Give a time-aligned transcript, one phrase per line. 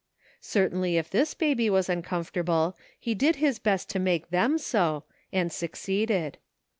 [0.41, 5.51] Certainly if this baby was uncomfortable he did his best to make them so, and
[5.51, 6.39] succeeded.